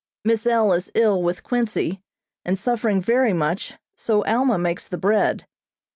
[0.25, 0.73] Miss L.
[0.73, 2.01] is ill with quincy
[2.43, 5.45] and suffering very much, so Alma makes the bread.